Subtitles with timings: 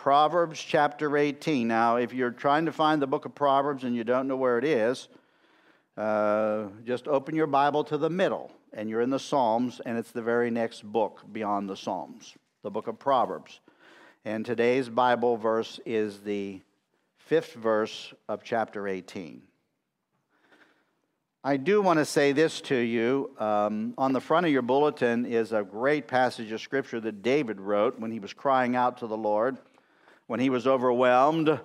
[0.00, 1.68] Proverbs chapter 18.
[1.68, 4.56] Now, if you're trying to find the book of Proverbs and you don't know where
[4.56, 5.08] it is,
[5.98, 10.10] uh, just open your Bible to the middle, and you're in the Psalms, and it's
[10.10, 12.32] the very next book beyond the Psalms,
[12.62, 13.60] the book of Proverbs.
[14.24, 16.62] And today's Bible verse is the
[17.18, 19.42] fifth verse of chapter 18.
[21.44, 23.32] I do want to say this to you.
[23.38, 27.60] Um, on the front of your bulletin is a great passage of scripture that David
[27.60, 29.58] wrote when he was crying out to the Lord,
[30.30, 31.58] when he was overwhelmed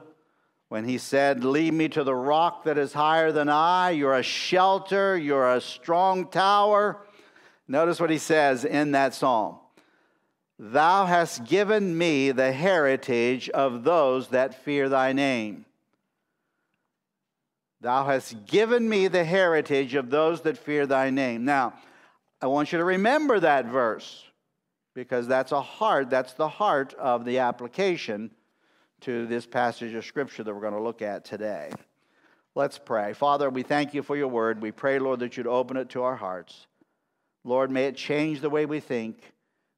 [0.69, 3.91] when he said, Lead me to the rock that is higher than I.
[3.91, 6.97] You're a shelter, you're a strong tower.
[7.67, 9.59] Notice what he says in that psalm
[10.57, 15.65] Thou hast given me the heritage of those that fear thy name.
[17.81, 21.45] Thou hast given me the heritage of those that fear thy name.
[21.45, 21.75] Now,
[22.41, 24.23] I want you to remember that verse
[24.95, 28.31] because that's a heart, that's the heart of the application
[29.05, 31.69] to this passage of Scripture that we're going to look at today.
[32.55, 33.13] Let's pray.
[33.13, 34.63] Father, we thank you for your word.
[34.63, 36.65] We pray, Lord, that you'd open it to our hearts.
[37.43, 39.31] Lord, may it change the way we think.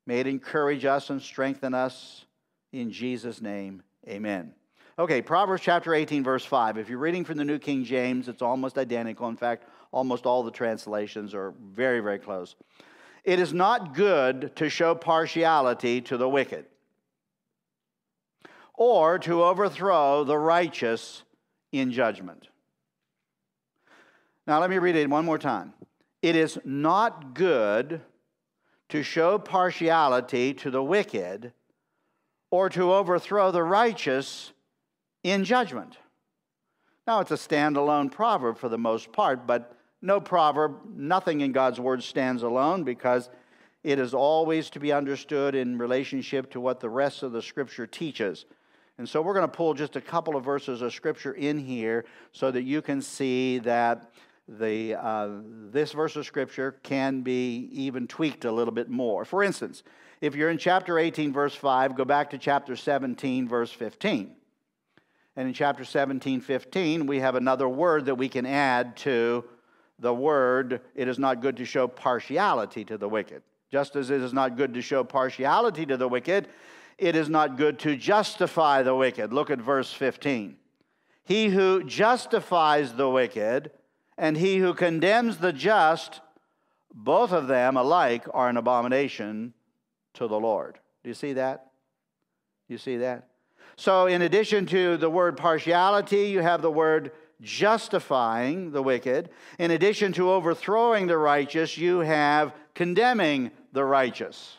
[0.05, 2.23] May it encourage us and strengthen us.
[2.71, 4.53] In Jesus' name, amen.
[4.97, 6.77] Okay, Proverbs chapter 18, verse 5.
[6.77, 9.27] If you're reading from the New King James, it's almost identical.
[9.27, 12.55] In fact, almost all the translations are very, very close.
[13.25, 16.65] It is not good to show partiality to the wicked
[18.77, 21.23] or to overthrow the righteous
[21.71, 22.47] in judgment.
[24.45, 25.73] Now, let me read it one more time.
[26.21, 28.01] It is not good
[28.89, 31.51] to show partiality to the wicked
[32.49, 34.53] or to overthrow the righteous
[35.23, 35.97] in judgment.
[37.05, 41.79] Now, it's a standalone proverb for the most part, but no proverb, nothing in God's
[41.79, 43.29] word stands alone because
[43.83, 47.87] it is always to be understood in relationship to what the rest of the scripture
[47.87, 48.45] teaches.
[48.97, 52.05] And so we're going to pull just a couple of verses of scripture in here
[52.31, 54.11] so that you can see that
[54.47, 55.29] the, uh,
[55.71, 59.25] this verse of scripture can be even tweaked a little bit more.
[59.25, 59.83] For instance,
[60.21, 64.35] if you're in chapter 18, verse 5, go back to chapter 17, verse 15.
[65.35, 69.45] And in chapter 17, 15, we have another word that we can add to
[69.99, 73.41] the word, it is not good to show partiality to the wicked.
[73.71, 76.47] Just as it is not good to show partiality to the wicked,
[76.97, 79.31] it is not good to justify the wicked.
[79.31, 80.57] Look at verse 15.
[81.23, 83.71] He who justifies the wicked
[84.17, 86.21] and he who condemns the just,
[86.93, 89.53] both of them alike are an abomination
[90.15, 90.79] to the Lord.
[91.03, 91.67] Do you see that?
[92.67, 93.27] You see that?
[93.75, 99.29] So, in addition to the word partiality, you have the word justifying the wicked.
[99.59, 104.57] In addition to overthrowing the righteous, you have condemning the righteous.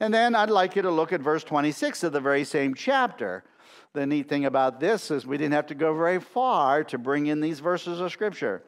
[0.00, 3.44] And then I'd like you to look at verse 26 of the very same chapter.
[3.92, 7.26] The neat thing about this is we didn't have to go very far to bring
[7.26, 8.62] in these verses of Scripture.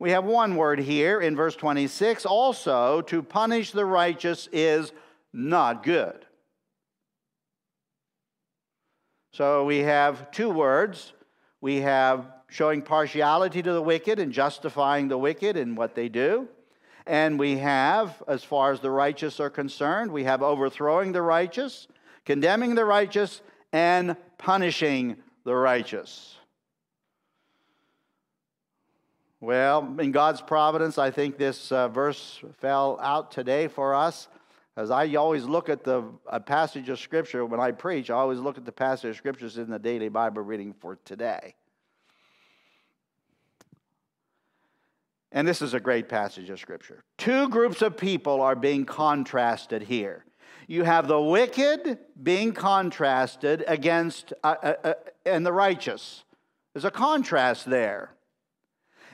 [0.00, 4.92] We have one word here in verse 26 also, to punish the righteous is
[5.32, 6.24] not good.
[9.32, 11.12] So we have two words.
[11.60, 16.48] We have showing partiality to the wicked and justifying the wicked in what they do.
[17.08, 21.88] And we have, as far as the righteous are concerned, we have overthrowing the righteous,
[22.26, 23.40] condemning the righteous,
[23.72, 26.36] and punishing the righteous.
[29.40, 34.28] Well, in God's providence, I think this uh, verse fell out today for us.
[34.76, 38.38] As I always look at the a passage of Scripture when I preach, I always
[38.38, 41.54] look at the passage of Scriptures in the daily Bible reading for today.
[45.32, 47.04] And this is a great passage of Scripture.
[47.18, 50.24] Two groups of people are being contrasted here.
[50.66, 54.94] You have the wicked being contrasted against uh, uh, uh,
[55.24, 56.24] and the righteous.
[56.74, 58.10] There's a contrast there.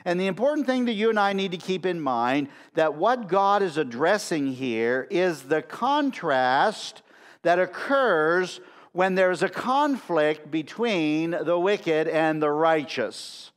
[0.03, 3.27] And the important thing that you and I need to keep in mind that what
[3.27, 7.01] God is addressing here is the contrast
[7.41, 8.59] that occurs
[8.91, 13.51] when there's a conflict between the wicked and the righteous.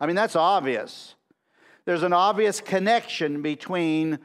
[0.00, 1.14] I mean, that's obvious
[1.84, 4.18] there's an obvious connection between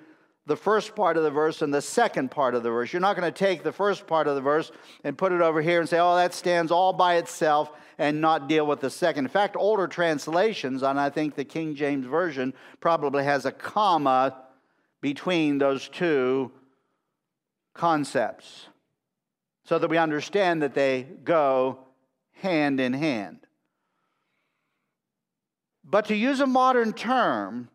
[0.46, 2.94] the first part of the verse and the second part of the verse.
[2.94, 4.72] You're not going to take the first part of the verse
[5.04, 8.48] and put it over here and say, oh, that stands all by itself and not
[8.48, 9.26] deal with the second.
[9.26, 14.44] In fact, older translations, and I think the King James Version probably has a comma
[15.02, 16.52] between those two
[17.74, 18.68] concepts
[19.66, 21.80] so that we understand that they go
[22.34, 23.47] hand in hand.
[25.90, 27.70] But to use a modern term,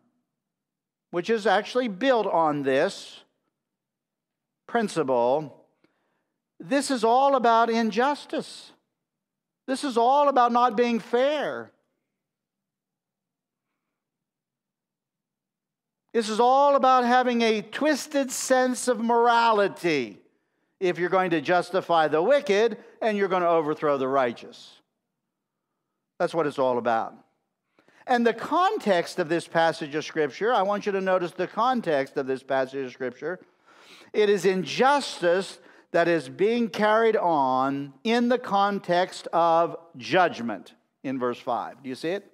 [1.09, 3.21] which is actually built on this
[4.67, 5.65] principle,
[6.59, 8.71] this is all about injustice.
[9.65, 11.71] This is all about not being fair.
[16.13, 20.19] This is all about having a twisted sense of morality
[20.79, 24.79] if you're going to justify the wicked and you're going to overthrow the righteous.
[26.19, 27.15] That's what it's all about.
[28.05, 32.17] And the context of this passage of Scripture, I want you to notice the context
[32.17, 33.39] of this passage of Scripture.
[34.11, 35.59] It is injustice
[35.91, 40.73] that is being carried on in the context of judgment
[41.03, 41.83] in verse 5.
[41.83, 42.29] Do you see it?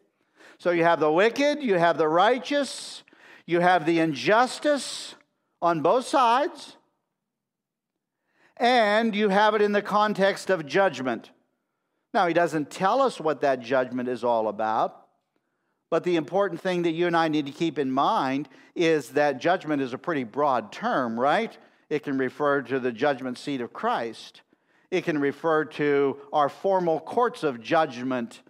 [0.58, 3.04] So you have the wicked, you have the righteous,
[3.46, 5.16] you have the injustice
[5.62, 6.78] on both sides,
[8.58, 11.32] and you have it in the context of judgment.
[12.14, 15.06] Now, he doesn't tell us what that judgment is all about,
[15.90, 19.40] but the important thing that you and I need to keep in mind is that
[19.40, 21.58] judgment is a pretty broad term, right?
[21.90, 24.42] It can refer to the judgment seat of Christ.
[24.92, 28.42] It can refer to our formal courts of judgment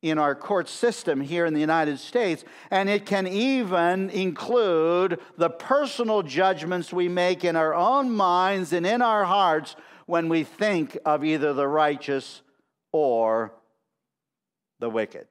[0.00, 2.44] in our court system here in the United States.
[2.70, 8.86] And it can even include the personal judgments we make in our own minds and
[8.86, 9.74] in our hearts
[10.06, 12.42] when we think of either the righteous
[12.92, 13.52] or
[14.78, 15.26] the wicked.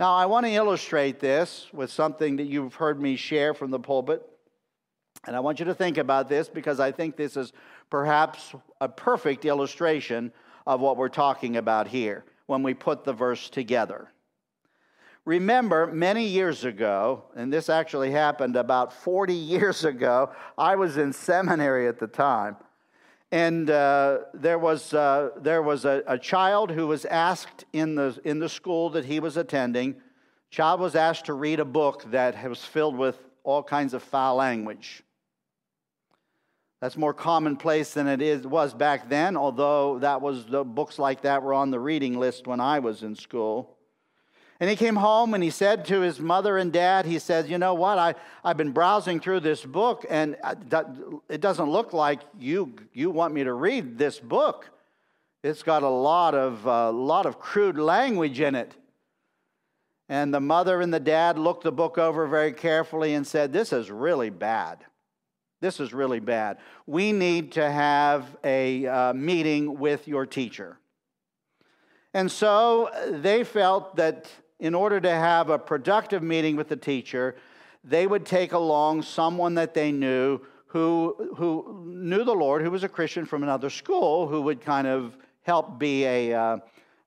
[0.00, 3.78] Now, I want to illustrate this with something that you've heard me share from the
[3.78, 4.26] pulpit.
[5.26, 7.52] And I want you to think about this because I think this is
[7.90, 10.32] perhaps a perfect illustration
[10.66, 14.10] of what we're talking about here when we put the verse together.
[15.26, 21.12] Remember, many years ago, and this actually happened about 40 years ago, I was in
[21.12, 22.56] seminary at the time.
[23.32, 28.20] And uh, there was, uh, there was a, a, child who was asked in the,
[28.24, 29.96] in the school that he was attending,
[30.50, 34.34] child was asked to read a book that was filled with all kinds of foul
[34.36, 35.04] language.
[36.80, 41.22] That's more commonplace than it is, was back then, although that was the books like
[41.22, 43.76] that were on the reading list when I was in school.
[44.60, 47.56] And he came home and he said to his mother and dad, he says, You
[47.56, 47.98] know what?
[47.98, 48.14] I,
[48.44, 50.36] I've been browsing through this book and
[51.30, 54.68] it doesn't look like you, you want me to read this book.
[55.42, 58.76] It's got a lot of, uh, lot of crude language in it.
[60.10, 63.72] And the mother and the dad looked the book over very carefully and said, This
[63.72, 64.84] is really bad.
[65.62, 66.58] This is really bad.
[66.86, 70.78] We need to have a uh, meeting with your teacher.
[72.12, 74.28] And so uh, they felt that
[74.60, 77.34] in order to have a productive meeting with the teacher,
[77.82, 82.84] they would take along someone that they knew who, who knew the Lord, who was
[82.84, 86.58] a Christian from another school, who would kind of help be a, uh,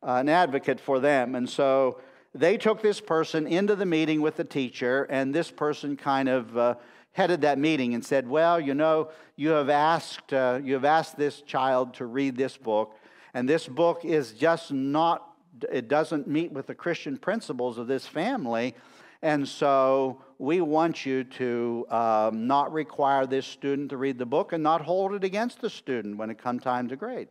[0.02, 1.36] an advocate for them.
[1.36, 2.02] And so
[2.36, 6.58] they took this person into the meeting with the teacher, and this person kind of
[6.58, 6.76] uh,
[7.14, 11.16] headed that meeting and said, Well, you know, you have asked, uh, you have asked
[11.16, 12.98] this child to read this book,
[13.34, 15.33] and this book is just not,
[15.72, 18.76] it doesn't meet with the Christian principles of this family.
[19.22, 24.52] And so we want you to um, not require this student to read the book
[24.52, 27.30] and not hold it against the student when it comes time to grade.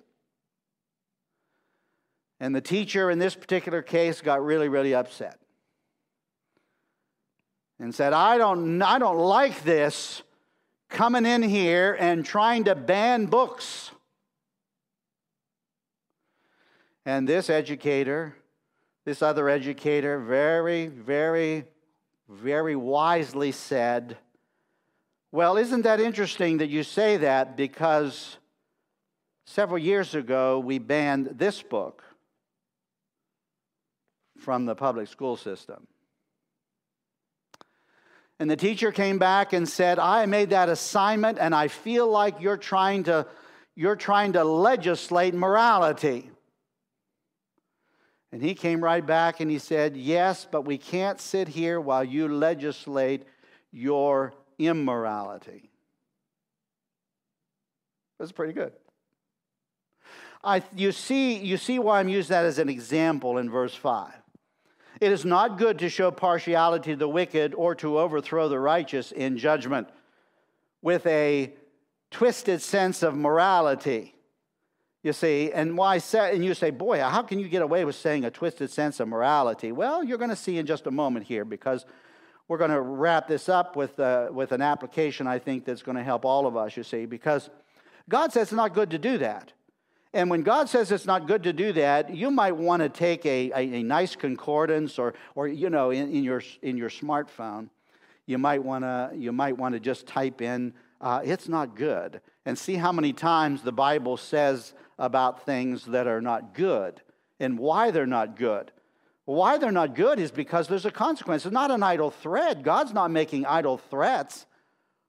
[2.41, 5.39] And the teacher in this particular case got really, really upset
[7.79, 10.23] and said, I don't, I don't like this
[10.89, 13.91] coming in here and trying to ban books.
[17.05, 18.37] And this educator,
[19.05, 21.65] this other educator, very, very,
[22.29, 24.17] very wisely said,
[25.33, 28.37] Well, isn't that interesting that you say that because
[29.45, 32.05] several years ago we banned this book
[34.39, 35.87] from the public school system?
[38.43, 42.41] And the teacher came back and said, I made that assignment and I feel like
[42.41, 43.25] you're trying to,
[43.77, 46.32] you're trying to legislate morality.
[48.33, 52.03] And he came right back and he said, Yes, but we can't sit here while
[52.03, 53.25] you legislate
[53.71, 55.71] your immorality.
[58.19, 58.73] That's pretty good.
[60.45, 64.13] I, you, see, you see why I'm using that as an example in verse 5.
[65.01, 69.13] It is not good to show partiality to the wicked or to overthrow the righteous
[69.13, 69.89] in judgment
[70.81, 71.53] with a
[72.11, 74.15] twisted sense of morality.
[75.03, 77.97] You see, and why say, and you say, boy, how can you get away with
[77.97, 79.73] saying a twisted sense of morality?
[79.73, 81.85] Well, you're going to see in just a moment here because
[82.47, 85.97] we're going to wrap this up with, uh, with an application I think that's going
[85.97, 87.51] to help all of us, you see, because
[88.09, 89.53] God says it's not good to do that.
[90.15, 93.25] And when God says it's not good to do that, you might want to take
[93.27, 97.71] a, a, a nice concordance or, or you know, in, in, your, in your smartphone,
[98.27, 102.21] you might want to you might want to just type in uh, it's not good.
[102.47, 107.01] And see how many times the Bible says about things that are not good
[107.41, 108.71] and why they're not good.
[109.25, 111.45] Why they're not good is because there's a consequence.
[111.47, 112.63] It's not an idle threat.
[112.63, 114.47] God's not making idle threats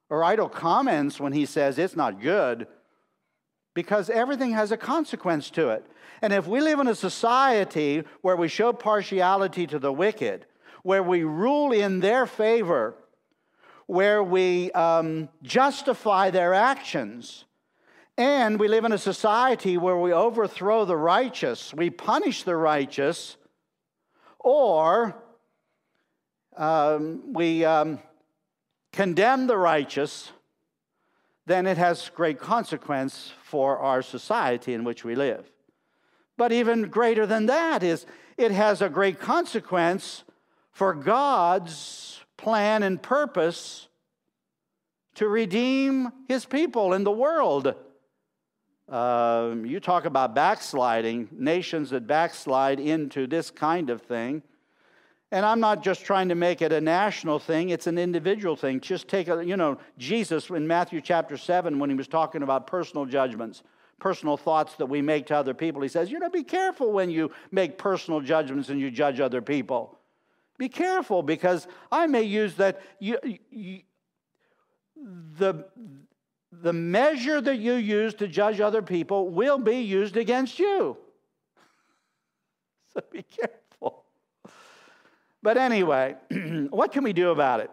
[0.08, 2.66] or idle comments when He says it's not good
[3.74, 5.84] because everything has a consequence to it.
[6.22, 10.46] And if we live in a society where we show partiality to the wicked,
[10.82, 12.94] where we rule in their favor,
[13.86, 17.44] where we um, justify their actions,
[18.16, 23.36] and we live in a society where we overthrow the righteous, we punish the righteous,
[24.38, 25.16] or
[26.56, 27.98] um, we um,
[28.92, 30.30] condemn the righteous,
[31.46, 35.50] then it has great consequence for our society in which we live.
[36.36, 38.06] But even greater than that is
[38.36, 40.24] it has a great consequence
[40.70, 43.88] for God's plan and purpose
[45.14, 47.74] to redeem his people in the world.
[48.88, 54.42] Um, you talk about backsliding, nations that backslide into this kind of thing.
[55.32, 58.80] And I'm not just trying to make it a national thing, it's an individual thing.
[58.80, 62.66] Just take a, you know, Jesus in Matthew chapter 7, when he was talking about
[62.66, 63.62] personal judgments,
[63.98, 67.10] personal thoughts that we make to other people, he says, you know, be careful when
[67.10, 69.98] you make personal judgments and you judge other people.
[70.58, 72.80] Be careful because I may use that.
[73.00, 73.18] You,
[73.50, 73.80] you,
[74.94, 75.64] the,
[76.62, 80.96] the measure that you use to judge other people will be used against you.
[82.92, 84.04] So be careful.
[85.42, 86.14] But anyway,
[86.70, 87.68] what can we do about it?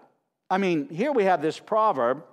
[0.49, 2.23] I mean, here we have this proverb,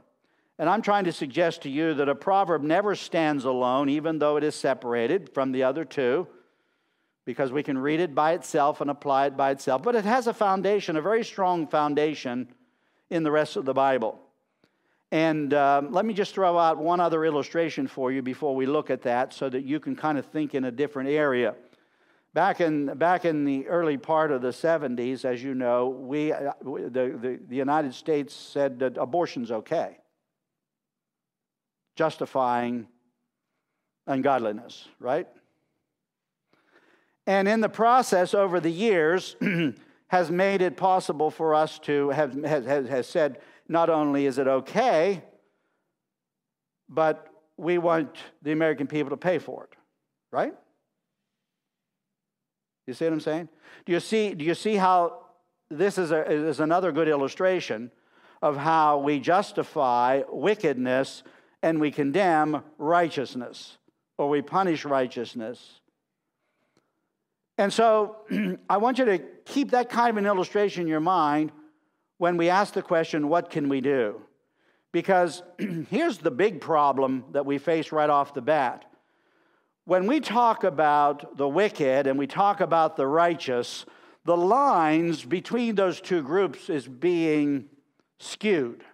[0.58, 4.38] and I'm trying to suggest to you that a proverb never stands alone, even though
[4.38, 6.26] it is separated from the other two,
[7.26, 9.82] because we can read it by itself and apply it by itself.
[9.82, 12.48] But it has a foundation, a very strong foundation
[13.10, 14.18] in the rest of the Bible.
[15.10, 18.90] And um, let me just throw out one other illustration for you before we look
[18.90, 21.54] at that so that you can kind of think in a different area.
[22.34, 26.52] Back in, back in the early part of the 70s, as you know, we, uh,
[26.62, 29.96] the, the, the United States said that abortion's okay,
[31.96, 32.86] justifying
[34.06, 35.26] ungodliness, right?
[37.26, 39.36] And in the process, over the years,
[40.08, 44.48] has made it possible for us to have has, has said not only is it
[44.48, 45.22] okay,
[46.88, 49.76] but we want the American people to pay for it,
[50.30, 50.54] right?
[52.86, 53.48] You see what I'm saying?
[53.84, 55.26] Do you see, do you see how
[55.70, 57.90] this is, a, is another good illustration
[58.40, 61.22] of how we justify wickedness
[61.62, 63.76] and we condemn righteousness
[64.16, 65.80] or we punish righteousness?
[67.58, 68.16] And so
[68.70, 71.52] I want you to keep that kind of an illustration in your mind
[72.18, 74.20] when we ask the question, what can we do?
[74.92, 75.42] Because
[75.90, 78.84] here's the big problem that we face right off the bat.
[79.84, 83.86] When we talk about the wicked and we talk about the righteous,
[84.24, 87.66] the lines between those two groups is being
[88.18, 88.84] skewed.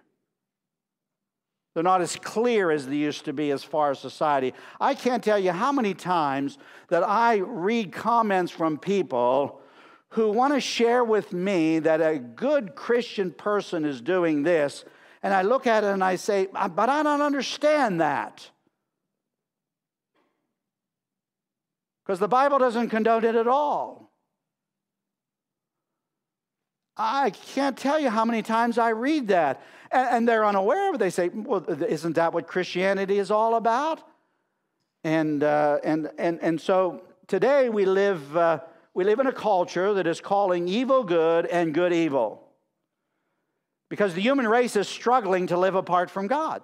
[1.73, 4.53] They're not as clear as they used to be as far as society.
[4.79, 9.59] I can't tell you how many times that I read comments from people
[10.15, 14.85] who want to share with me that a good Christian person is doing this,
[15.21, 18.49] and I look at it and I say, but I don't understand that.
[22.05, 24.09] Because the Bible doesn't condone it at all.
[26.95, 29.61] I can't tell you how many times I read that.
[29.91, 30.99] And, and, they're unaware of it.
[30.99, 34.01] They say, well, isn't that what Christianity is all about?
[35.03, 38.37] And, uh, and, and, and so today we live.
[38.37, 38.59] Uh,
[38.95, 42.41] we live in a culture that is calling evil good and good evil
[43.89, 46.63] because the human race is struggling to live apart from God.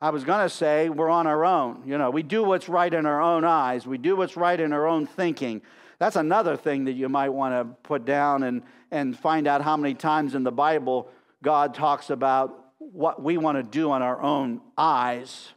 [0.00, 1.82] I was going to say we're on our own.
[1.86, 4.72] You know, we do what's right in our own eyes, we do what's right in
[4.72, 5.62] our own thinking.
[5.98, 9.76] That's another thing that you might want to put down and, and find out how
[9.76, 11.08] many times in the Bible
[11.42, 15.50] God talks about what we want to do on our own eyes,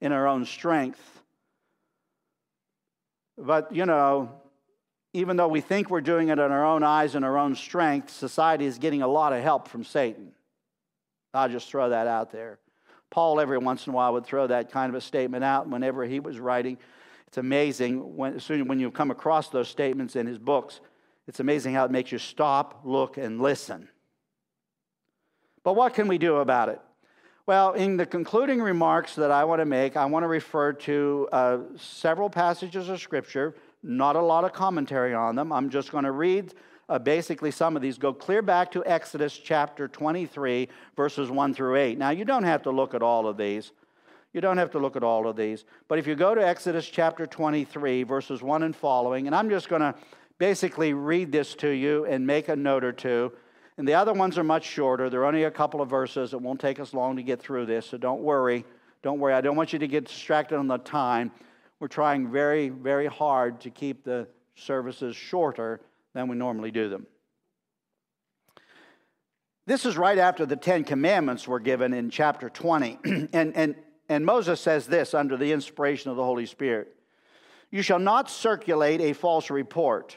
[0.00, 1.15] in our own strength.
[3.38, 4.30] But, you know,
[5.12, 8.10] even though we think we're doing it in our own eyes and our own strength,
[8.10, 10.32] society is getting a lot of help from Satan.
[11.32, 12.58] I'll just throw that out there.
[13.10, 16.04] Paul, every once in a while, would throw that kind of a statement out whenever
[16.04, 16.78] he was writing.
[17.28, 20.80] It's amazing when, soon when you come across those statements in his books,
[21.26, 23.88] it's amazing how it makes you stop, look, and listen.
[25.62, 26.80] But what can we do about it?
[27.46, 31.28] Well, in the concluding remarks that I want to make, I want to refer to
[31.30, 35.52] uh, several passages of Scripture, not a lot of commentary on them.
[35.52, 36.54] I'm just going to read
[36.88, 41.76] uh, basically some of these go clear back to Exodus chapter 23, verses 1 through
[41.76, 41.96] 8.
[41.98, 43.70] Now, you don't have to look at all of these.
[44.32, 45.64] You don't have to look at all of these.
[45.86, 49.68] But if you go to Exodus chapter 23, verses 1 and following, and I'm just
[49.68, 49.94] going to
[50.38, 53.30] basically read this to you and make a note or two.
[53.78, 55.10] And the other ones are much shorter.
[55.10, 56.32] They're only a couple of verses.
[56.32, 58.64] It won't take us long to get through this, so don't worry.
[59.02, 59.34] Don't worry.
[59.34, 61.30] I don't want you to get distracted on the time.
[61.78, 65.80] We're trying very, very hard to keep the services shorter
[66.14, 67.06] than we normally do them.
[69.66, 72.98] This is right after the Ten Commandments were given in chapter 20.
[73.04, 73.74] and, and,
[74.08, 76.94] and Moses says this under the inspiration of the Holy Spirit
[77.70, 80.16] You shall not circulate a false report.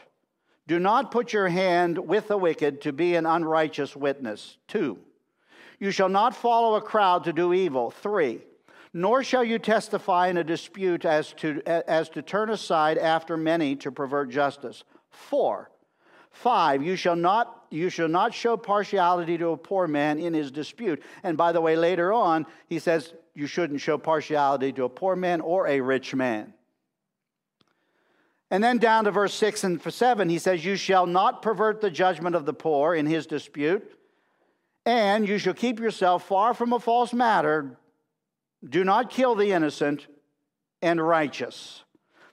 [0.70, 4.58] Do not put your hand with the wicked to be an unrighteous witness.
[4.68, 5.00] Two,
[5.80, 7.90] you shall not follow a crowd to do evil.
[7.90, 8.42] Three,
[8.94, 13.78] nor shall you testify in a dispute as to, as to turn aside after many
[13.78, 14.84] to pervert justice.
[15.10, 15.72] Four,
[16.30, 20.52] five, you shall not you shall not show partiality to a poor man in his
[20.52, 21.02] dispute.
[21.24, 25.16] And by the way, later on, he says you shouldn't show partiality to a poor
[25.16, 26.54] man or a rich man.
[28.52, 31.92] And then down to verse 6 and 7, he says, You shall not pervert the
[31.92, 33.96] judgment of the poor in his dispute,
[34.86, 37.78] and you shall keep yourself far from a false matter,
[38.68, 40.08] do not kill the innocent
[40.82, 41.84] and righteous.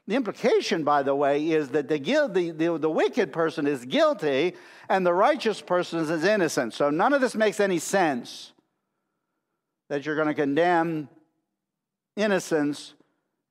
[0.06, 4.54] The implication, by the way, is that the, the, the, the, wicked person is guilty
[4.88, 6.74] and the righteous person is innocent.
[6.74, 8.52] So none of this makes any sense
[9.88, 11.08] that you're going to condemn
[12.14, 12.94] innocence.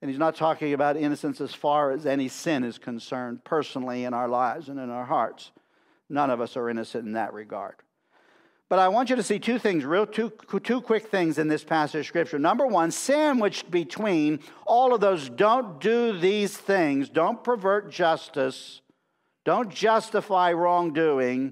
[0.05, 4.13] And he's not talking about innocence as far as any sin is concerned, personally in
[4.13, 5.49] our lives and in our hearts.
[6.09, 7.73] None of us are innocent in that regard.
[8.69, 10.31] But I want you to see two things, real two,
[10.61, 12.37] two quick things in this passage of scripture.
[12.37, 18.81] Number one, sandwiched between all of those don't do these things, don't pervert justice,
[19.43, 21.51] don't justify wrongdoing.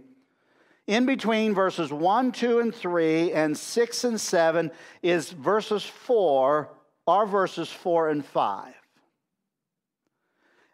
[0.86, 4.70] In between verses 1, 2, and 3, and 6 and 7
[5.02, 6.70] is verses 4,
[7.08, 8.74] are verses 4 and 5.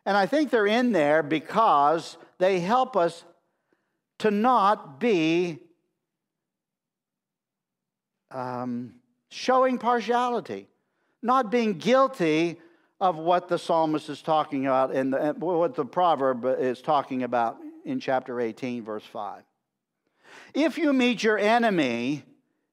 [0.06, 3.24] And I think they're in there because they help us
[4.20, 5.60] to not be
[8.32, 8.96] um,
[9.30, 10.68] showing partiality,
[11.22, 12.60] not being guilty
[13.00, 18.00] of what the psalmist is talking about and what the proverb is talking about in
[18.00, 19.44] chapter 18, verse 5.
[20.54, 22.24] If you meet your enemy,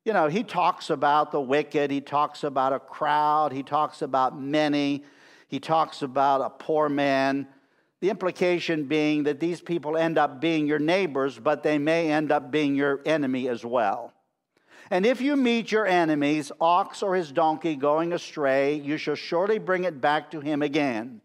[0.07, 4.41] you know, he talks about the wicked, he talks about a crowd, he talks about
[4.41, 5.03] many,
[5.49, 7.49] he talks about a poor man.
[8.01, 12.31] The implication being that these people end up being your neighbors, but they may end
[12.31, 14.13] up being your enemy as well.
[14.93, 19.59] And if you meet your enemy's ox or his donkey going astray, you shall surely
[19.59, 21.21] bring it back to him again.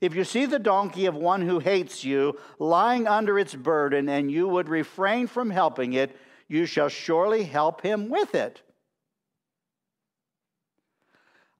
[0.00, 4.30] If you see the donkey of one who hates you lying under its burden, and
[4.30, 6.16] you would refrain from helping it,
[6.54, 8.62] you shall surely help him with it.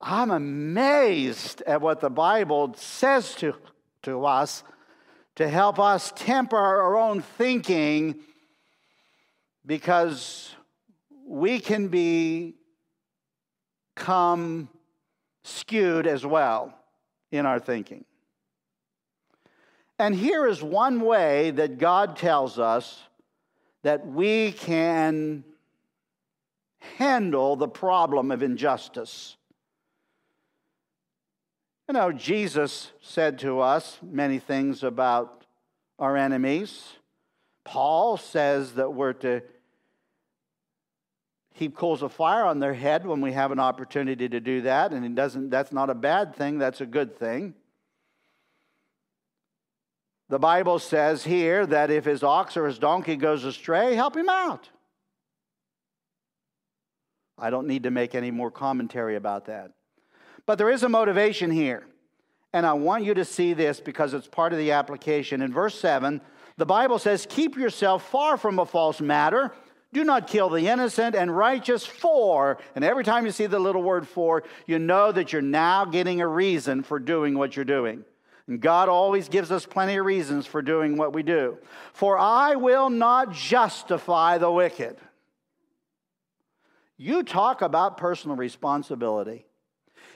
[0.00, 3.54] I'm amazed at what the Bible says to,
[4.02, 4.62] to us
[5.34, 8.20] to help us temper our own thinking
[9.66, 10.54] because
[11.26, 12.54] we can be
[13.96, 14.68] come
[15.42, 16.72] skewed as well
[17.32, 18.04] in our thinking.
[19.98, 23.00] And here is one way that God tells us
[23.84, 25.44] that we can
[26.96, 29.36] handle the problem of injustice.
[31.86, 35.44] You know, Jesus said to us many things about
[35.98, 36.94] our enemies.
[37.64, 39.42] Paul says that we're to
[41.52, 44.92] heap coals of fire on their head when we have an opportunity to do that,
[44.92, 47.54] and it doesn't, that's not a bad thing, that's a good thing.
[50.28, 54.28] The Bible says here that if his ox or his donkey goes astray, help him
[54.28, 54.70] out.
[57.38, 59.72] I don't need to make any more commentary about that.
[60.46, 61.86] But there is a motivation here.
[62.52, 65.42] And I want you to see this because it's part of the application.
[65.42, 66.20] In verse 7,
[66.56, 69.52] the Bible says, Keep yourself far from a false matter
[69.94, 72.58] do not kill the innocent and righteous for.
[72.74, 76.20] And every time you see the little word for, you know that you're now getting
[76.20, 78.04] a reason for doing what you're doing.
[78.46, 81.58] And God always gives us plenty of reasons for doing what we do.
[81.92, 84.98] For I will not justify the wicked.
[86.96, 89.46] You talk about personal responsibility.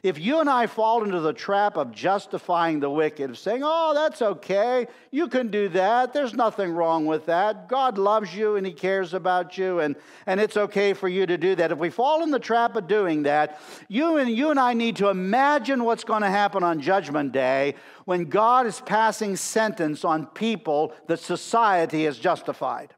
[0.02, 3.92] If you and I fall into the trap of justifying the wicked, of saying, oh,
[3.94, 8.64] that's okay, you can do that, there's nothing wrong with that, God loves you and
[8.64, 11.72] He cares about you, and, and it's okay for you to do that.
[11.72, 14.96] If we fall in the trap of doing that, you and, you and I need
[14.96, 20.26] to imagine what's going to happen on Judgment Day when God is passing sentence on
[20.26, 22.94] people that society has justified.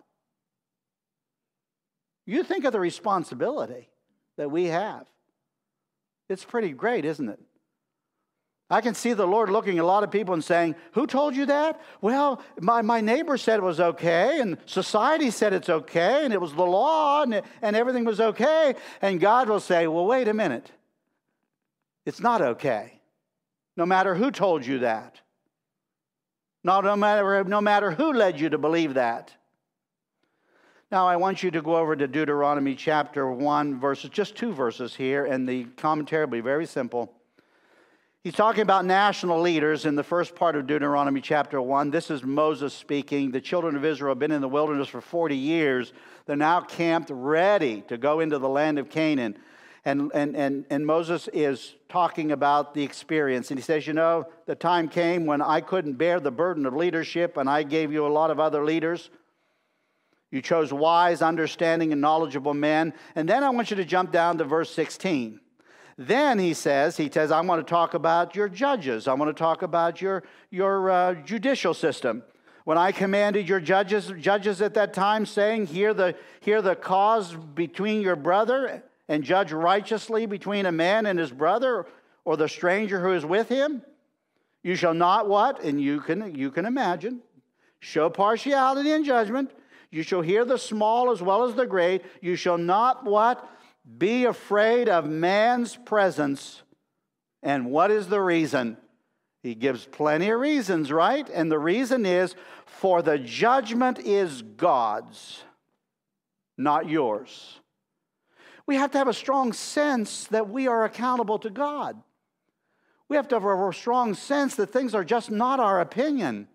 [2.26, 3.88] You think of the responsibility
[4.36, 5.06] that we have.
[6.30, 7.40] It's pretty great, isn't it?
[8.72, 11.34] I can see the Lord looking at a lot of people and saying, Who told
[11.34, 11.80] you that?
[12.00, 16.40] Well, my, my neighbor said it was okay, and society said it's okay, and it
[16.40, 18.76] was the law, and, and everything was okay.
[19.02, 20.70] And God will say, Well, wait a minute.
[22.06, 23.00] It's not okay.
[23.76, 25.20] No matter who told you that.
[26.62, 29.34] No, no, matter, no matter who led you to believe that.
[30.92, 34.92] Now, I want you to go over to Deuteronomy chapter 1, verses, just two verses
[34.96, 37.12] here, and the commentary will be very simple.
[38.24, 41.92] He's talking about national leaders in the first part of Deuteronomy chapter 1.
[41.92, 43.30] This is Moses speaking.
[43.30, 45.92] The children of Israel have been in the wilderness for 40 years.
[46.26, 49.38] They're now camped, ready to go into the land of Canaan.
[49.84, 53.52] And, and, and, and Moses is talking about the experience.
[53.52, 56.74] And he says, You know, the time came when I couldn't bear the burden of
[56.74, 59.08] leadership, and I gave you a lot of other leaders.
[60.30, 62.94] You chose wise, understanding, and knowledgeable men.
[63.14, 65.40] And then I want you to jump down to verse 16.
[65.98, 69.08] Then he says, he says, I want to talk about your judges.
[69.08, 72.22] I want to talk about your, your uh, judicial system.
[72.64, 77.34] When I commanded your judges, judges at that time, saying, hear the, hear the cause
[77.34, 81.86] between your brother and judge righteously between a man and his brother
[82.24, 83.82] or the stranger who is with him.
[84.62, 85.64] You shall not what?
[85.64, 87.20] And you can, you can imagine.
[87.80, 89.50] Show partiality in judgment
[89.90, 92.02] you shall hear the small as well as the great.
[92.20, 93.48] You shall not what?
[93.98, 96.62] Be afraid of man's presence.
[97.42, 98.76] And what is the reason?
[99.42, 101.28] He gives plenty of reasons, right?
[101.30, 102.34] And the reason is
[102.66, 105.42] for the judgment is God's,
[106.56, 107.58] not yours.
[108.66, 112.00] We have to have a strong sense that we are accountable to God.
[113.08, 116.46] We have to have a strong sense that things are just not our opinion.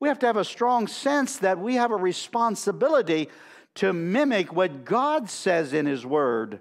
[0.00, 3.28] We have to have a strong sense that we have a responsibility
[3.76, 6.60] to mimic what God says in His Word.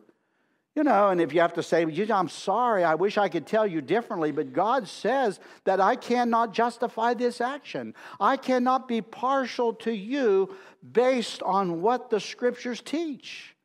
[0.75, 3.65] You know, and if you have to say, I'm sorry, I wish I could tell
[3.65, 7.93] you differently, but God says that I cannot justify this action.
[8.19, 10.53] I cannot be partial to you
[10.91, 13.55] based on what the Scriptures teach.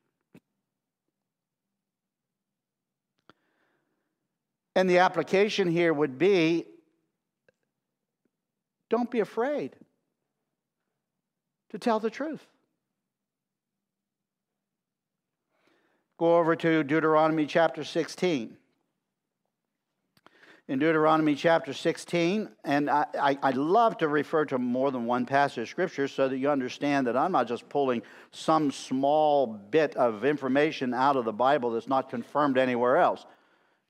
[4.77, 6.67] And the application here would be
[8.91, 9.77] don't be afraid
[11.71, 12.45] to tell the truth.
[16.19, 18.57] Go over to Deuteronomy chapter 16.
[20.69, 25.27] In Deuteronomy chapter 16, and I, I, I, love to refer to more than one
[25.27, 29.97] passage of scripture so that you understand that I'm not just pulling some small bit
[29.97, 33.27] of information out of the Bible that's not confirmed anywhere else.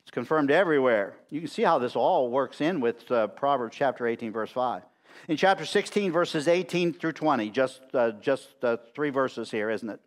[0.02, 1.16] It's confirmed everywhere.
[1.28, 4.82] You can see how this all works in with uh, Proverbs chapter 18, verse 5
[5.28, 7.50] in chapter 16, verses 18 through 20.
[7.50, 10.00] Just, uh, just uh, three verses here, isn't it?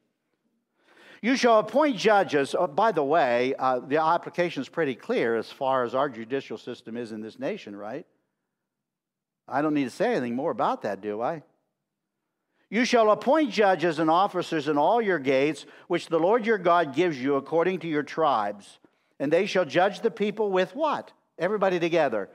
[1.22, 2.54] You shall appoint judges.
[2.54, 6.58] Oh, by the way, uh, the application is pretty clear as far as our judicial
[6.58, 8.06] system is in this nation, right?
[9.48, 11.44] I don't need to say anything more about that, do I?
[12.70, 16.96] You shall appoint judges and officers in all your gates, which the Lord your God
[16.96, 18.80] gives you according to your tribes.
[19.20, 21.12] And they shall judge the people with what?
[21.38, 22.30] Everybody together.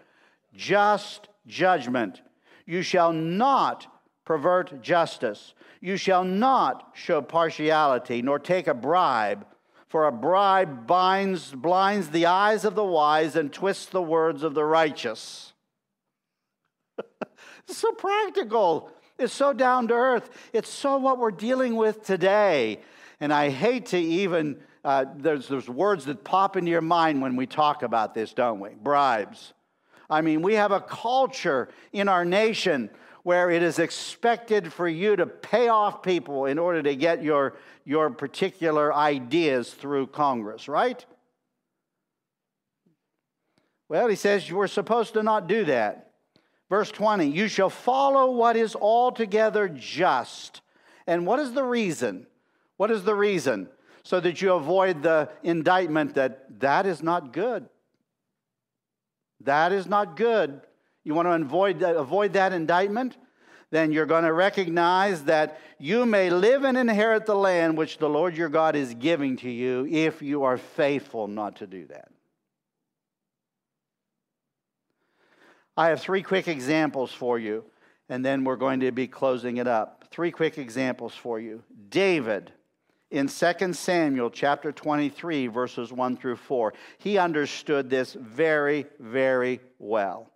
[0.55, 2.23] Just judgment.
[2.69, 3.87] You shall not
[4.27, 5.55] pervert justice.
[5.81, 9.47] You shall not show partiality, nor take a bribe,
[9.87, 14.53] for a bribe binds, blinds the eyes of the wise and twists the words of
[14.53, 15.55] the righteous.
[17.67, 18.91] it's so practical.
[19.19, 20.29] It's so down to earth.
[20.53, 22.81] It's so what we're dealing with today.
[23.19, 27.35] And I hate to even, uh, there's, there's words that pop into your mind when
[27.35, 28.75] we talk about this, don't we?
[28.75, 29.55] Bribes.
[30.11, 32.91] I mean, we have a culture in our nation
[33.23, 37.57] where it is expected for you to pay off people in order to get your,
[37.85, 41.05] your particular ideas through Congress, right?
[43.89, 46.13] Well, he says we're supposed to not do that.
[46.69, 50.61] Verse 20, you shall follow what is altogether just.
[51.07, 52.27] And what is the reason?
[52.77, 53.69] What is the reason?
[54.03, 57.69] So that you avoid the indictment that that is not good.
[59.43, 60.61] That is not good.
[61.05, 63.17] You want to avoid, avoid that indictment?
[63.71, 68.09] Then you're going to recognize that you may live and inherit the land which the
[68.09, 72.09] Lord your God is giving to you if you are faithful not to do that.
[75.77, 77.65] I have three quick examples for you,
[78.09, 80.07] and then we're going to be closing it up.
[80.11, 81.63] Three quick examples for you.
[81.89, 82.53] David
[83.11, 86.75] in 2 Samuel chapter 23, verses 1 through 4.
[86.99, 90.31] He understood this very, very well.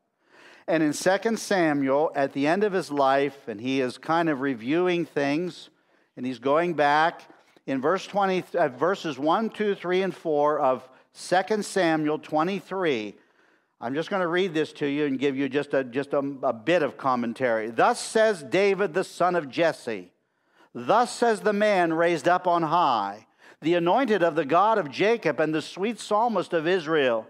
[0.67, 4.41] And in 2 Samuel, at the end of his life, and he is kind of
[4.41, 5.71] reviewing things,
[6.17, 7.23] and he's going back
[7.67, 13.15] in verse 20, uh, verses 1, 2, 3, and 4 of 2 Samuel 23.
[13.81, 16.19] I'm just going to read this to you and give you just, a, just a,
[16.43, 17.71] a bit of commentary.
[17.71, 20.13] Thus says David, the son of Jesse.
[20.75, 23.27] Thus says the man raised up on high,
[23.61, 27.27] the anointed of the God of Jacob and the sweet psalmist of Israel.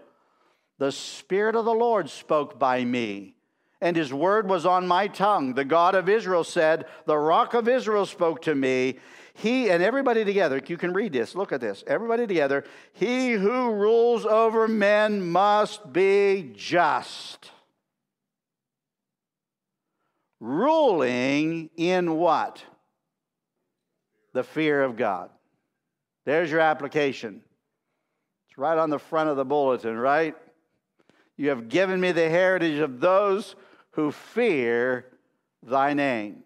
[0.79, 3.35] The Spirit of the Lord spoke by me,
[3.81, 5.53] and his word was on my tongue.
[5.53, 8.99] The God of Israel said, The rock of Israel spoke to me.
[9.35, 11.83] He and everybody together, you can read this, look at this.
[11.87, 17.51] Everybody together, he who rules over men must be just.
[20.39, 22.63] Ruling in what?
[24.33, 25.29] The fear of God.
[26.25, 27.41] There's your application.
[28.49, 30.35] It's right on the front of the bulletin, right?
[31.37, 33.55] You have given me the heritage of those
[33.91, 35.05] who fear
[35.61, 36.43] thy name.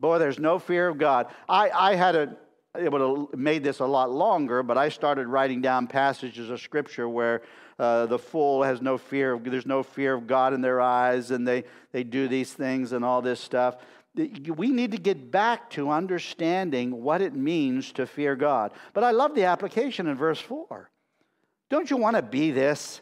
[0.00, 1.28] Boy, there's no fear of God.
[1.48, 2.36] I, I had a,
[2.78, 6.60] it would have made this a lot longer, but I started writing down passages of
[6.60, 7.42] Scripture where
[7.78, 11.46] uh, the fool has no fear, there's no fear of God in their eyes, and
[11.46, 13.76] they, they do these things and all this stuff.
[14.14, 18.72] We need to get back to understanding what it means to fear God.
[18.92, 20.90] But I love the application in verse 4.
[21.68, 23.00] Don't you want to be this?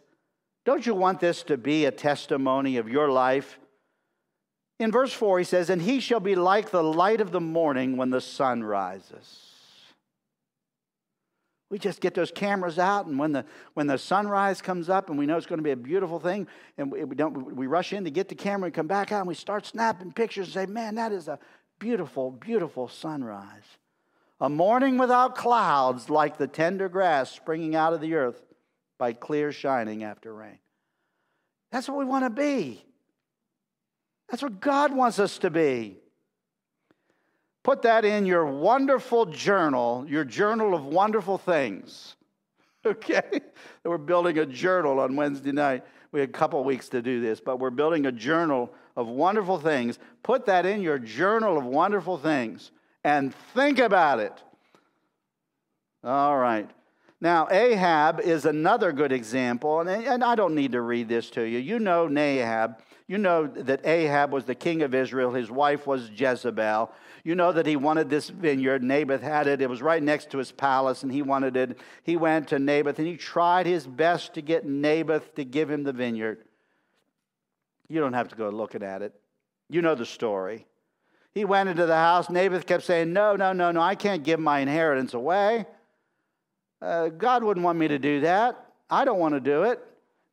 [0.65, 3.59] Don't you want this to be a testimony of your life?
[4.79, 7.97] In verse 4, he says, And he shall be like the light of the morning
[7.97, 9.52] when the sun rises.
[11.73, 15.19] We just get those cameras out, and when the, when the sunrise comes up and
[15.19, 18.05] we know it's going to be a beautiful thing, and we, don't, we rush in
[18.05, 20.67] to get the camera and come back out, and we start snapping pictures and say,
[20.71, 21.39] Man, that is a
[21.79, 23.65] beautiful, beautiful sunrise.
[24.39, 28.43] A morning without clouds, like the tender grass springing out of the earth
[28.99, 30.59] by clear shining after rain.
[31.71, 32.85] That's what we want to be.
[34.29, 36.02] That's what God wants us to be.
[37.63, 42.17] Put that in your wonderful journal, your journal of wonderful things.
[42.85, 43.41] Okay?
[43.85, 45.85] We're building a journal on Wednesday night.
[46.11, 49.61] We had a couple weeks to do this, but we're building a journal of wonderful
[49.61, 50.01] things.
[50.25, 52.73] Put that in your journal of wonderful things
[53.05, 54.33] and think about it.
[56.03, 56.69] All right.
[57.23, 61.43] Now, Ahab is another good example, and, and I don't need to read this to
[61.43, 61.61] you.
[61.61, 62.81] You know Ahab.
[63.07, 65.31] You know that Ahab was the king of Israel.
[65.31, 66.91] His wife was Jezebel.
[67.23, 68.83] You know that he wanted this vineyard.
[68.83, 69.63] Naboth had it.
[69.63, 71.79] It was right next to his palace, and he wanted it.
[72.03, 75.85] He went to Naboth, and he tried his best to get Naboth to give him
[75.85, 76.43] the vineyard.
[77.89, 79.15] You don't have to go looking at it.
[79.69, 80.67] You know the story.
[81.31, 82.29] He went into the house.
[82.29, 85.67] Naboth kept saying, No, no, no, no, I can't give my inheritance away.
[86.83, 88.67] Uh, God wouldn't want me to do that.
[88.91, 89.81] I don't want to do it.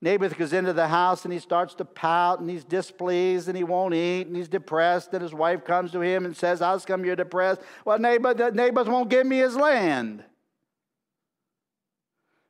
[0.01, 3.63] Naboth goes into the house and he starts to pout and he's displeased and he
[3.63, 5.13] won't eat and he's depressed.
[5.13, 7.61] And his wife comes to him and says, How come you're depressed?
[7.85, 10.23] Well, Naboth, Naboth won't give me his land.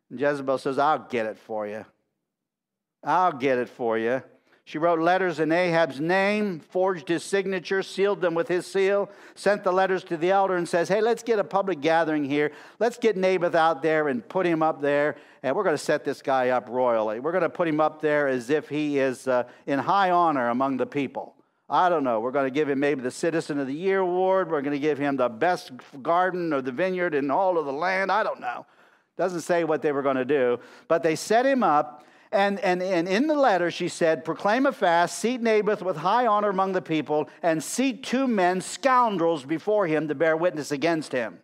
[0.09, 1.85] And Jezebel says, I'll get it for you.
[3.03, 4.23] I'll get it for you.
[4.69, 9.63] She wrote letters in Ahab's name, forged his signature, sealed them with his seal, sent
[9.63, 12.51] the letters to the elder, and says, Hey, let's get a public gathering here.
[12.77, 16.05] Let's get Naboth out there and put him up there, and we're going to set
[16.05, 17.19] this guy up royally.
[17.19, 20.49] We're going to put him up there as if he is uh, in high honor
[20.49, 21.34] among the people.
[21.67, 22.19] I don't know.
[22.19, 24.51] We're going to give him maybe the Citizen of the Year award.
[24.51, 25.71] We're going to give him the best
[26.03, 28.12] garden or the vineyard in all of the land.
[28.12, 28.67] I don't know.
[29.17, 30.60] Doesn't say what they were going to do.
[30.88, 34.71] But they set him up and, and, and in the letter, she said, Proclaim a
[34.71, 39.87] fast, seat Naboth with high honor among the people, and seat two men, scoundrels, before
[39.87, 41.39] him to bear witness against him.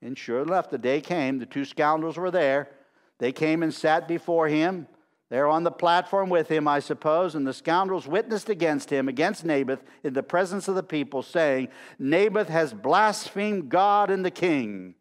[0.00, 2.70] And sure enough, the day came, the two scoundrels were there.
[3.18, 4.88] They came and sat before him.
[5.30, 9.44] They're on the platform with him, I suppose, and the scoundrels witnessed against him, against
[9.44, 11.68] Naboth, in the presence of the people, saying,
[12.00, 14.96] Naboth has blasphemed God and the king,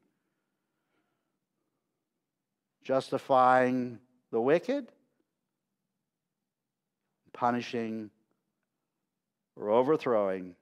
[2.83, 3.99] justifying
[4.31, 4.87] the wicked,
[7.33, 8.09] punishing
[9.55, 10.55] or overthrowing,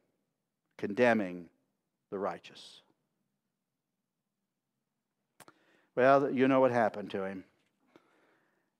[0.77, 1.45] condemning
[2.11, 2.81] the righteous.
[5.95, 7.43] Well, you know what happened to him.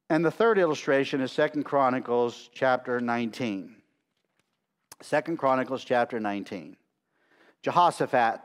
[0.09, 3.75] And the third illustration is Second Chronicles chapter 19.
[5.01, 6.75] Second Chronicles chapter 19.
[7.61, 8.39] Jehoshaphat,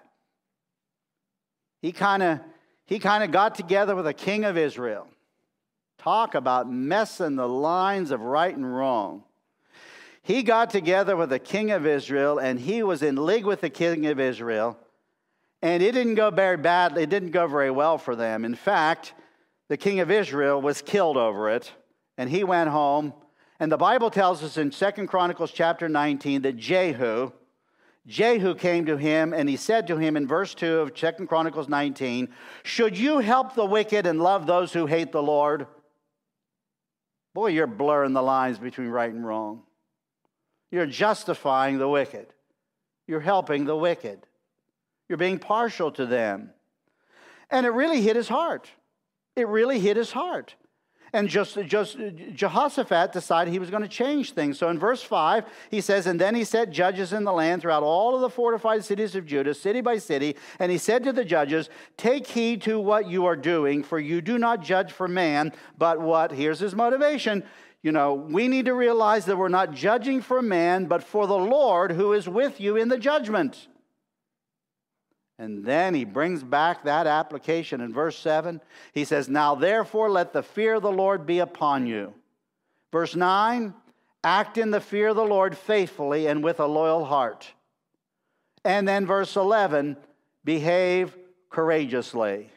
[1.80, 2.40] he kind of
[2.87, 5.09] he kind of got together with a king of Israel
[5.98, 9.24] Talk about messing the lines of right and wrong.
[10.22, 13.70] He got together with the king of Israel and he was in league with the
[13.70, 14.78] king of Israel.
[15.61, 18.44] And it didn't go very badly, it didn't go very well for them.
[18.44, 19.14] In fact,
[19.68, 21.72] the king of Israel was killed over it,
[22.18, 23.14] and he went home.
[23.59, 27.33] And the Bible tells us in Second Chronicles chapter 19 that Jehu,
[28.07, 31.68] Jehu came to him and he said to him in verse 2 of Second Chronicles
[31.68, 32.28] 19,
[32.62, 35.66] Should you help the wicked and love those who hate the Lord?
[37.35, 39.62] Boy, you're blurring the lines between right and wrong.
[40.70, 42.27] You're justifying the wicked.
[43.07, 44.20] You're helping the wicked.
[45.09, 46.51] You're being partial to them.
[47.51, 48.70] And it really hit his heart.
[49.37, 50.55] It really hit his heart.
[51.14, 51.96] And just, just
[52.35, 54.59] Jehoshaphat decided he was going to change things.
[54.59, 57.85] So in verse 5, he says, And then he set judges in the land throughout
[57.85, 60.35] all of the fortified cities of Judah, city by city.
[60.59, 64.20] And he said to the judges, Take heed to what you are doing, for you
[64.20, 66.33] do not judge for man, but what?
[66.33, 67.44] Here's his motivation.
[67.81, 71.38] You know, we need to realize that we're not judging for man, but for the
[71.38, 73.68] Lord who is with you in the judgment.
[75.38, 78.61] And then he brings back that application in verse 7.
[78.92, 82.14] He says, Now therefore let the fear of the Lord be upon you.
[82.92, 83.75] Verse 9,
[84.23, 87.53] act in the fear of the Lord faithfully and with a loyal heart.
[88.64, 89.97] And then verse 11,
[90.44, 91.16] behave
[91.51, 92.51] courageously.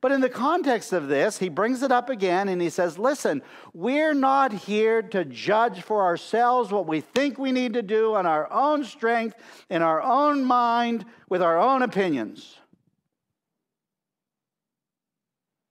[0.00, 3.42] But in the context of this, he brings it up again and he says, Listen,
[3.72, 8.26] we're not here to judge for ourselves what we think we need to do on
[8.26, 9.36] our own strength,
[9.70, 12.56] in our own mind, with our own opinions.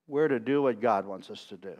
[0.07, 1.75] We're to do what God wants us to do.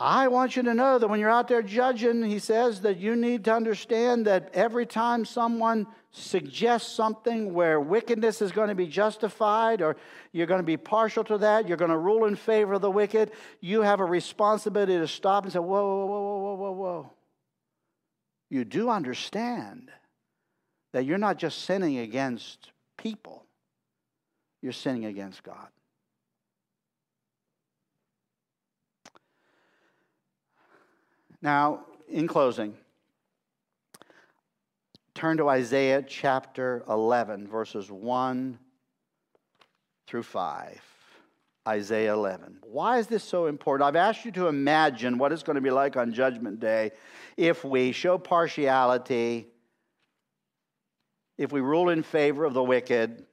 [0.00, 3.16] I want you to know that when you're out there judging, he says that you
[3.16, 8.86] need to understand that every time someone suggests something where wickedness is going to be
[8.86, 9.96] justified or
[10.30, 12.90] you're going to be partial to that, you're going to rule in favor of the
[12.90, 17.12] wicked, you have a responsibility to stop and say, whoa, whoa, whoa, whoa, whoa, whoa.
[18.50, 19.90] You do understand
[20.92, 23.46] that you're not just sinning against people,
[24.62, 25.68] you're sinning against God.
[31.40, 32.74] Now, in closing,
[35.14, 38.58] turn to Isaiah chapter 11, verses 1
[40.06, 40.80] through 5.
[41.68, 42.60] Isaiah 11.
[42.62, 43.86] Why is this so important?
[43.86, 46.92] I've asked you to imagine what it's going to be like on Judgment Day
[47.36, 49.48] if we show partiality,
[51.36, 53.26] if we rule in favor of the wicked,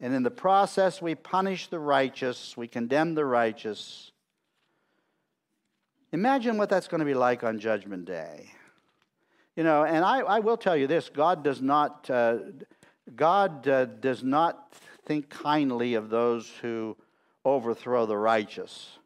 [0.00, 4.12] and in the process we punish the righteous, we condemn the righteous.
[6.14, 8.52] Imagine what that's going to be like on Judgment Day.
[9.56, 12.38] You know, and I, I will tell you this God does not, uh,
[13.16, 14.74] God uh, does not
[15.06, 16.96] think kindly of those who
[17.44, 18.96] overthrow the righteous.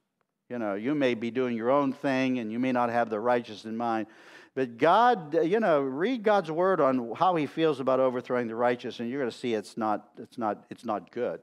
[0.50, 3.20] You know, you may be doing your own thing and you may not have the
[3.20, 4.06] righteous in mind.
[4.54, 8.54] But God, uh, you know, read God's word on how he feels about overthrowing the
[8.54, 11.40] righteous, and you're going to see it's not, it's not, it's not good.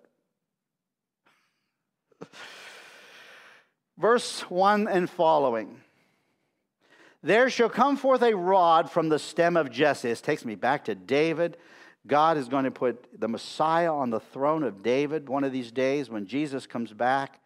[3.98, 5.82] Verse 1 and following.
[7.24, 10.10] There shall come forth a rod from the stem of Jesse.
[10.10, 11.58] This takes me back to David.
[12.06, 15.72] God is going to put the Messiah on the throne of David one of these
[15.72, 17.40] days when Jesus comes back.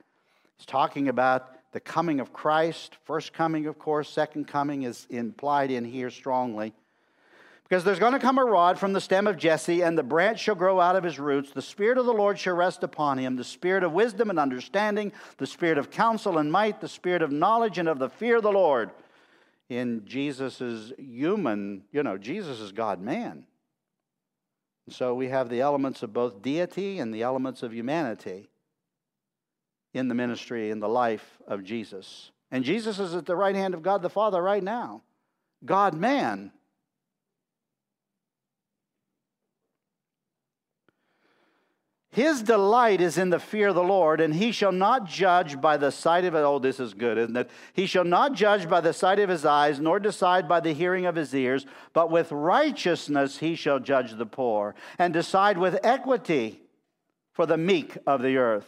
[0.57, 2.97] He's talking about the coming of Christ.
[3.05, 6.73] First coming, of course, second coming is implied in here strongly.
[7.69, 10.39] Because there's going to come a rod from the stem of Jesse, and the branch
[10.39, 11.51] shall grow out of his roots.
[11.51, 15.11] The Spirit of the Lord shall rest upon him the Spirit of wisdom and understanding,
[15.37, 18.43] the Spirit of counsel and might, the Spirit of knowledge and of the fear of
[18.43, 18.89] the Lord.
[19.69, 23.45] In Jesus' human, you know, Jesus is God man.
[24.89, 28.49] So we have the elements of both deity and the elements of humanity
[29.93, 32.31] in the ministry, in the life of Jesus.
[32.49, 35.03] And Jesus is at the right hand of God the Father right now.
[35.63, 36.51] God man.
[42.19, 45.77] His delight is in the fear of the Lord, and he shall not judge by
[45.77, 46.39] the sight of it.
[46.39, 47.49] Oh, this is good, isn't it?
[47.71, 51.05] He shall not judge by the sight of his eyes, nor decide by the hearing
[51.05, 56.59] of his ears, but with righteousness he shall judge the poor, and decide with equity
[57.31, 58.67] for the meek of the earth.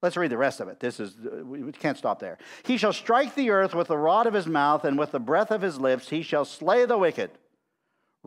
[0.00, 0.80] Let's read the rest of it.
[0.80, 1.14] This is,
[1.44, 2.38] we can't stop there.
[2.64, 5.50] He shall strike the earth with the rod of his mouth, and with the breath
[5.50, 7.32] of his lips he shall slay the wicked.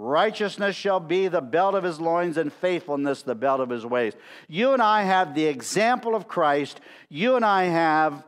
[0.01, 4.15] Righteousness shall be the belt of his loins, and faithfulness the belt of his waist.
[4.47, 6.79] You and I have the example of Christ.
[7.09, 8.23] You and I have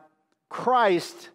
[0.50, 1.30] Christ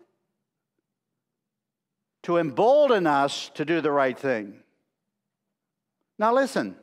[2.24, 4.58] to embolden us to do the right thing.
[6.18, 6.76] Now, listen,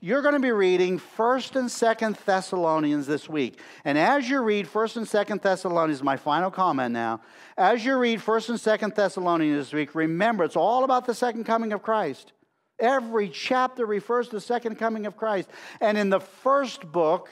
[0.00, 3.60] you're going to be reading 1st and 2nd Thessalonians this week.
[3.84, 7.20] And as you read 1st and 2nd Thessalonians, my final comment now,
[7.58, 11.44] as you read 1st and 2nd Thessalonians this week, remember it's all about the second
[11.44, 12.32] coming of Christ.
[12.78, 15.48] Every chapter refers to the second coming of Christ.
[15.80, 17.28] And in the first book,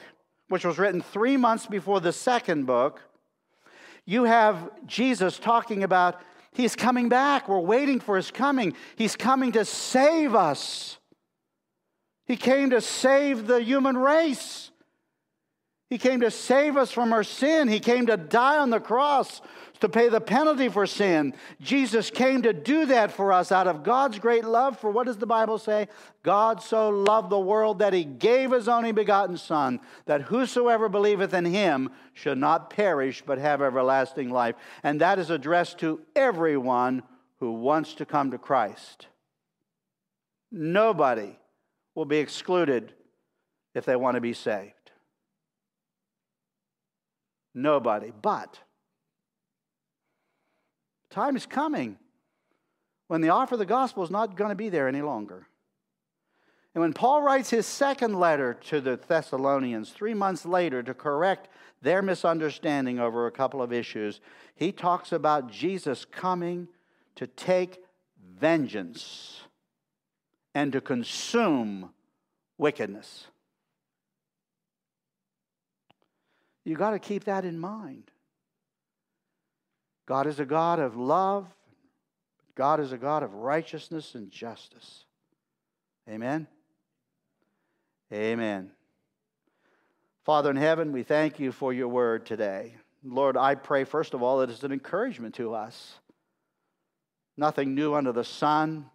[0.49, 3.01] which was written three months before the second book,
[4.05, 6.21] you have Jesus talking about
[6.53, 7.49] he's coming back.
[7.49, 8.73] We're waiting for his coming.
[8.95, 10.97] He's coming to save us.
[12.25, 14.71] He came to save the human race.
[15.89, 17.69] He came to save us from our sin.
[17.69, 19.41] He came to die on the cross
[19.79, 21.33] to pay the penalty for sin.
[21.61, 24.77] Jesus came to do that for us out of God's great love.
[24.79, 25.87] For what does the Bible say?
[26.23, 31.33] God so loved the world that he gave his only begotten Son, that whosoever believeth
[31.33, 34.55] in him should not perish but have everlasting life.
[34.83, 37.03] And that is addressed to everyone
[37.39, 39.07] who wants to come to Christ.
[40.51, 41.37] Nobody
[41.95, 42.93] will be excluded
[43.73, 44.73] if they want to be saved.
[47.57, 48.11] Nobody.
[48.21, 48.59] But
[51.09, 51.97] time is coming
[53.07, 55.47] when the offer of the gospel is not going to be there any longer.
[56.75, 61.49] And when Paul writes his second letter to the Thessalonians three months later to correct
[61.81, 64.21] their misunderstanding over a couple of issues,
[64.53, 66.67] he talks about Jesus coming
[67.15, 67.83] to take
[68.39, 69.41] vengeance
[70.53, 71.89] and to consume
[72.59, 73.25] wickedness.
[76.67, 78.11] You got to keep that in mind.
[80.05, 81.47] God is a God of love.
[82.55, 85.05] God is a God of righteousness and justice.
[86.09, 86.45] Amen.
[88.11, 88.71] Amen.
[90.25, 92.75] Father in heaven, we thank you for your word today.
[93.01, 95.93] Lord, I pray, first of all, that it's an encouragement to us.
[97.37, 98.87] Nothing new under the sun.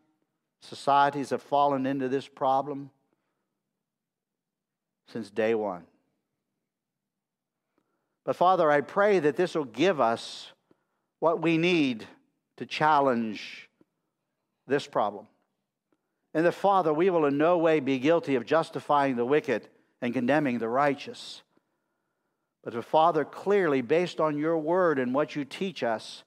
[0.61, 2.91] Societies have fallen into this problem
[5.07, 5.85] since day one.
[8.25, 10.53] But Father, I pray that this will give us
[11.19, 12.07] what we need
[12.57, 13.69] to challenge
[14.67, 15.27] this problem.
[16.35, 19.69] And that, Father, we will in no way be guilty of justifying the wicked
[20.01, 21.43] and condemning the righteous.
[22.65, 26.23] But, the Father, clearly, based on your word and what you teach us,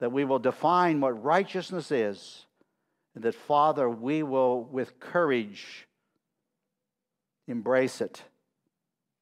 [0.00, 2.46] that we will define what righteousness is
[3.14, 5.86] and that, Father, we will with courage
[7.46, 8.22] embrace it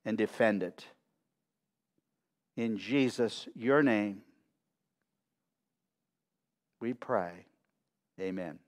[0.04, 0.84] and defend it.
[2.56, 4.22] In Jesus, your name,
[6.80, 7.46] we pray.
[8.20, 8.58] Amen.